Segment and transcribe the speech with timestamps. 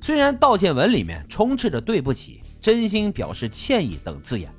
[0.00, 4.50] 虽然道歉文里面充斥着对不起、真心表示歉意等字眼，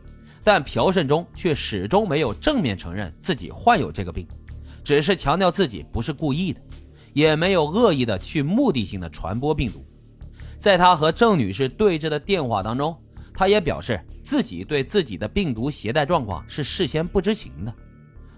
[0.44, 4.28] 但朴胜中却始终没有正面承认自己患有这个病，
[4.84, 6.62] 只是强调自己不是故意的，
[7.14, 9.84] 也没有恶意的去目的性的传播病毒。
[10.60, 12.96] 在他和郑女士对峙的电话当中，
[13.34, 17.74] 他也表示自己对自己的病毒携带状况是事先不知情的，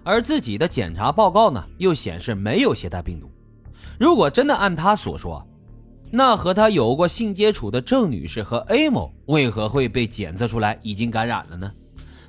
[0.06, 3.30] 而自己的检查报告呢又显示没有携带病毒。
[4.00, 5.46] 如果真的按他所说，
[6.16, 11.72] 那和他有过性接触的郑女士和 A 某为何会被检测出来已经感染了呢？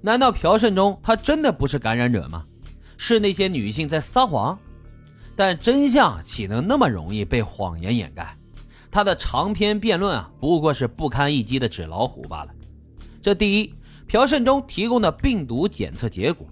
[0.00, 2.46] 难道朴慎中他真的不是感染者吗？
[2.96, 4.58] 是那些女性在撒谎？
[5.36, 8.34] 但真相岂能那么容易被谎言掩盖？
[8.91, 12.50] 他的长篇辩论啊，不过是不堪一击的纸老虎罢了。
[13.20, 13.74] 这第一，
[14.06, 16.46] 朴慎中提供的病毒检测结果，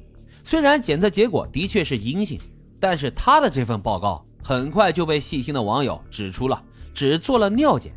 [0.45, 2.39] 虽然检测结果的确是阴性，
[2.79, 6.63] 但是他的这份报告很快就被细心的网友指出了。
[6.93, 7.93] 只做了尿检。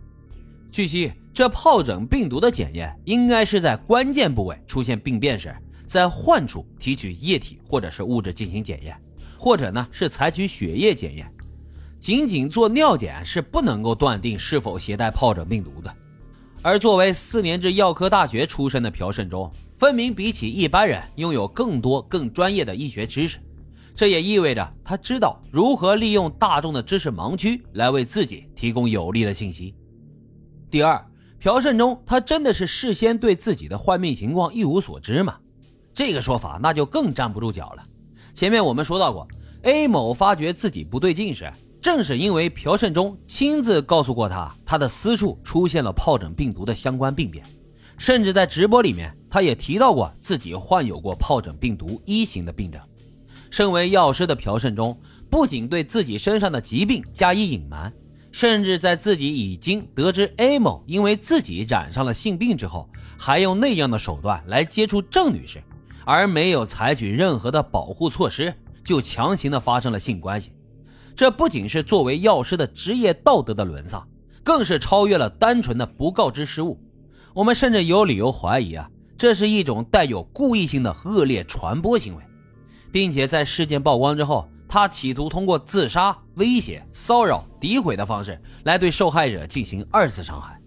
[0.71, 8.95] 据悉，这疱疹病毒的检验应该是在关键部位出现病变时，在患处提取液体或者是物质进行检验，
[9.37, 11.31] 或者呢是采取血液检验。
[11.99, 15.93] 仅仅做尿检是不能够断定是否携带疱疹病毒的。
[16.61, 23.39] 而作为四年制药科大学出身的朴慎中，分明比起一般人拥有更多更专业的医学知识。
[23.95, 29.73] 这也意味着他知道如何利用大众的知识盲区来为自己提供有利的信息。
[30.69, 31.01] 第二，
[31.39, 35.37] 朴胜中他真的是事先对自己的患病情况一无所知吗？
[35.93, 37.83] 这个说法那就更站不住脚了。
[38.33, 39.25] 前面我们说到过
[39.61, 41.49] ，A 某发觉自己不对劲时，
[41.81, 47.45] 正是因为朴胜中亲自告诉过他，他的私处出现了疱疹病毒的相关病变，
[47.97, 52.81] 甚至在直播里面，他也提到过自己患有过疱疹病毒一型的病症。
[53.55, 57.93] 身为药师的朴胜中，不仅对自己身上的疾病加以隐瞒，
[58.29, 65.63] 甚至在自己已经得知 A 某因为自己染上了性病之后，还用那样的手段来接触郑女士，
[66.03, 70.51] 而没有采取任何的保护措施，就强行的发生了性关系。
[71.15, 74.05] 这不仅是作为药师的职业道德的沦丧，
[74.43, 76.77] 更是超越了单纯的不告知失误。
[77.33, 82.23] 我们甚至有理由怀疑啊，这是一种带有故意性的恶劣传播行为。
[82.95, 90.57] 并且在事件曝光之后，他企图通过自杀、威胁、骚扰、诋毁的方式来对受害者进行二次伤害。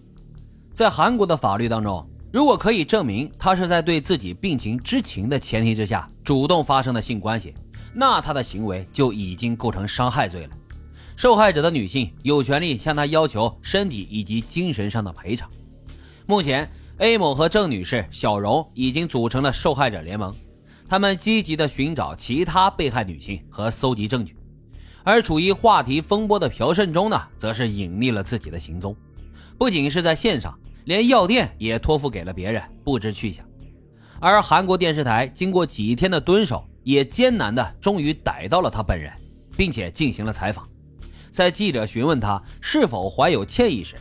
[0.74, 7.54] 在韩国的法律当中，如果可以证明他是在对自己病情知情的前提之下主动发生的性关系，
[7.94, 10.50] 那他的行为就已经构成伤害罪了。
[11.16, 15.48] 受害者的女性有权利向他要求身体以及精神上的赔偿。
[16.26, 20.30] 目前，A 某和郑女士、小荣已经组成了受害者联盟。
[20.88, 24.34] 他们积极地寻找其他被害女性和搜集证据，
[25.04, 28.96] 而处于话题风波的朴慎忠呢，则是隐匿了自己的行踪，
[29.58, 33.44] 不仅是在线上，连药店也托付给了别人，不知去向。
[34.18, 39.12] 而韩国电视台经过几天的蹲守，也艰难地终于逮到了他本人，
[39.58, 40.66] 并且进行了采访。
[41.30, 43.94] 在记者询问他是否怀有歉意时，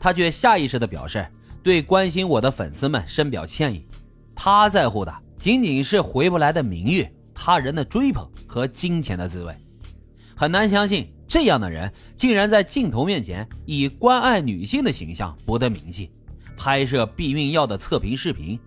[0.00, 1.26] 他却下意识地表示
[1.62, 3.86] 对关心我的粉丝们深表歉意。
[4.34, 5.14] 他在乎的。
[5.40, 9.56] 仅仅是回不来的名誉、他人的追捧和金钱的滋味，
[10.36, 16.10] 很难相信这样的人竟然在镜头面前以关爱女性的形象博得名气，
[16.58, 18.60] 拍摄避孕药的测评视频，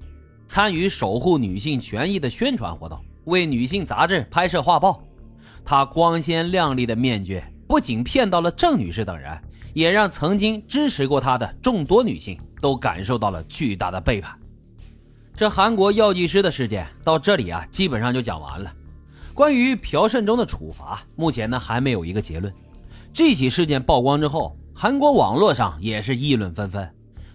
[0.48, 5.04] 参与守护女性权益的宣传活动，为女性杂志拍摄画报。
[5.64, 9.40] 他光鲜亮丽的面具不仅骗到了郑女士等人，
[9.76, 14.36] 也让曾经支持过他的众多女性都感受到了巨大的背叛。
[15.36, 18.72] 这韩国药剂师的事件到这里啊，基本上就讲完了。
[19.34, 22.54] 关于朴慎忠的处罚，目前呢还没有一个结论。
[23.12, 26.88] 这起事件曝光之后，韩国网络上也是议论纷纷，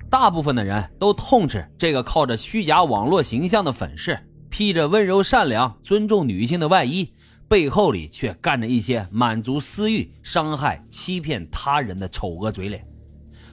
[0.08, 4.16] 大部分的人都痛斥这个靠着虚假网络形象的粉饰，
[4.48, 7.12] 披着温柔善良、尊重女性的外衣，
[7.48, 12.86] 背后里却干着一些满足私欲、伤害、欺骗他人的丑恶嘴脸。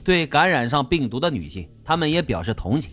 [0.04, 2.92] 对感染上病毒的女性，他们也表示同情。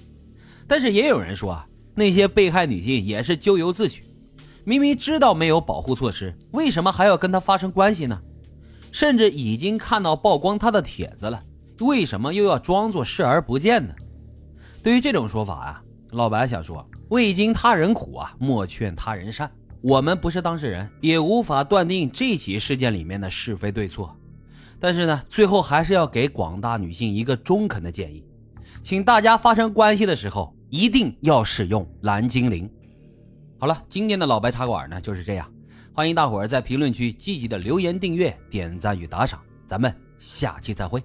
[0.68, 4.04] 但是也有人说啊，那些被害女性也是咎由自取，
[4.63, 8.19] 明明知道没有保护措施，为什么还要跟他发生关系呢？
[8.92, 11.42] 甚至已经看到曝光他的帖子了，
[11.80, 13.94] 为什么又要装作视而不见呢？
[14.81, 15.81] 对于这种说法啊，
[16.12, 19.50] 老白想说：未经他人苦啊，莫劝他人善。
[19.81, 24.16] 我们不是当事人，也无法断定这起事件里面的是非对错。
[24.80, 28.24] 但是呢，最后还是要给广大女性一个中肯的建议。
[28.83, 32.69] 请大家发生关系的时候一定要使用蓝精灵。
[33.57, 35.50] 好了，今天的老白茶馆呢就是这样，
[35.94, 41.01] 欢迎大伙儿在评论区积极的留言、订阅、点赞与打赏，咱们下期再会。